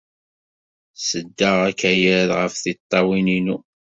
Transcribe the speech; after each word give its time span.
Sɛeddaɣ 1.07 1.57
akayad 1.69 2.29
ɣef 2.39 2.53
tiṭṭawin-inu. 2.63 3.57